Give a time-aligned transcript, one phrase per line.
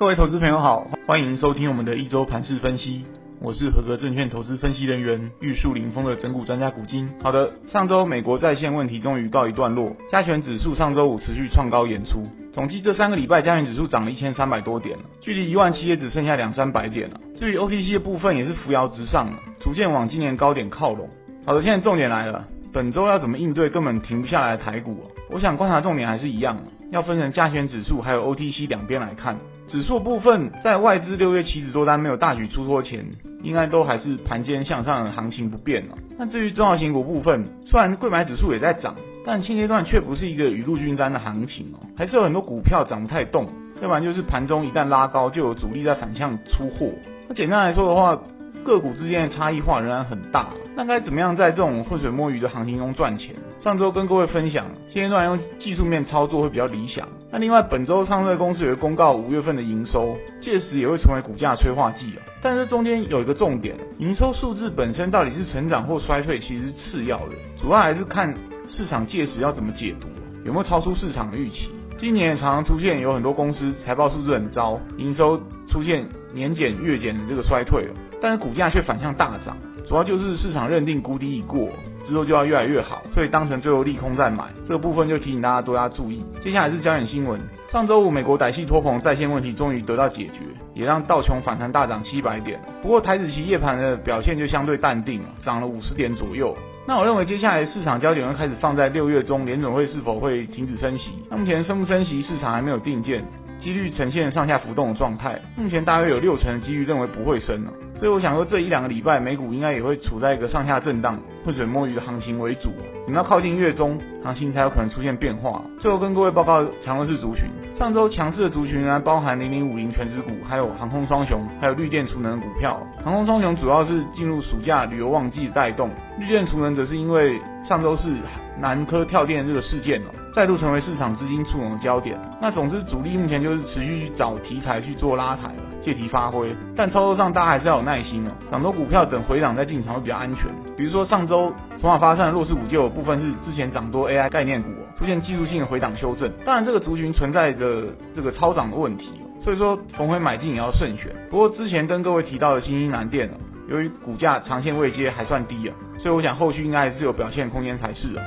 [0.00, 3.04] 各位投资朋友好，欢迎收听我们的一周盘市分析。
[3.38, 7.06] 我是合格证券投资分析人员玉树临风的整股专家古今。
[7.22, 12.22] 好的，上周美国在线问题终于告一段落，加权指数上周五持续创高演出。
[12.50, 17.20] 总计这三个礼拜，加权指数涨了一千三百多点了，距离一万七也只剩下两三百点了。
[17.34, 21.06] 至于 OTC 的部分，也是扶摇直上了，逐渐往今年高点靠拢。
[21.44, 25.02] 好的，现在重点来了，本周要怎么应对根本停不下来的台股？
[25.28, 26.56] 我想观察重点还是一样，
[26.92, 29.36] 要分成加权指数还有 OTC 两边来看。
[29.66, 33.04] 指数部分，在外资六月期指多单没有大举出脱前，
[33.42, 35.96] 应该都还是盘间向上的行情不变了。
[36.18, 38.94] 那至于中小型股部分，虽然贵买指数也在涨，
[39.24, 43.46] 但现阶段却不是一个雨露均沾的行情哦，还是有很多股票涨不太动，
[43.80, 46.90] 要不然就是盘中一旦拉高，就有主力在反向出货。
[47.28, 48.20] 那简单来说的话，
[48.64, 50.48] 个股之间的差异化仍然很大。
[50.76, 53.34] 那该怎么样在这种浑水摸鱼的行情中赚钱？
[53.58, 57.06] 上周跟各位分享，现阶段用技术面操作会比较理想。
[57.30, 62.22] 那另外，本周上市公司也会公告五月份的营收，届时也会成为股价催化剂啊。
[62.40, 68.34] 但是中间有一个重点，营收数字本身到底是成长或衰退，其实是次要的，主要还是看
[68.66, 70.08] 市场届时要怎么解读，
[70.44, 71.70] 有没有超出市场的预期。
[71.98, 75.38] 今年常常出现有很多公司财报数字很糟，营收
[75.70, 77.88] 出现年减月减的这个衰退，
[78.20, 79.56] 但是股价却反向大涨。
[79.88, 81.68] 主要就是市场认定谷底已过，
[82.06, 84.44] 之后就要越来越好，所以当成最后利空再买。
[84.64, 86.24] 这个部分就提醒大家多加注意。
[86.44, 87.40] 接下来是焦点新闻，
[87.72, 90.34] 上周五美国歹戏托棚债线问题终于得到解决，
[90.74, 92.60] 也让道琼反弹大涨七百点。
[92.80, 96.54] 不过台指期夜盘的表现就相对淡定，涨了五十点左右。
[96.86, 101.14] 那我认为接下来市场焦点会开始放在六月中联准会是否会停止升息。
[101.30, 103.24] 目前升不升息市场还没有定见，
[103.60, 105.38] 几率呈现上下浮动的状态。
[105.56, 107.72] 目前大约有六成的几率认为不会升了。
[107.98, 112.72] 所以我想说，这一两个礼拜美股应该也会处在一个上下震荡、浑水摸鱼的行情为主。
[113.06, 115.62] 等到靠近月中，行情才有可能出现变化。
[115.78, 117.44] 最后跟各位报告强势族群，
[117.78, 122.80] 上周强势的族群呢，包含零零五零权值股，还有航空双雄，还有绿电储能股票。
[123.04, 128.14] 航空双雄主要是进入暑假旅游旺季的带动，绿电储能则是因为上周是
[128.58, 132.18] 南科跳电这个事件哦，再度成为市场资金簇拥的焦点。
[132.40, 135.62] 那总之主力目前就是持续去找题材去做拉抬了。
[135.82, 138.30] 借题发挥，但操作上大家还是要有耐心哦。
[138.50, 140.46] 涨多股票等回档再进场会比较安全。
[140.76, 144.68] 比如说上周筹码发散的弱势股就有部分是之前涨多 AI 概念股
[144.98, 146.30] 出现技术性的回档修正。
[146.44, 149.10] 当然这个族群存在着这个超涨的问题，
[149.42, 151.10] 所以说逢回买进也要慎选。
[151.30, 153.30] 不过之前跟各位提到的新兴南电，
[153.70, 158.22] 由于股价长线位阶还算低啊，所以我想后续应该还是有表现空间才是啊。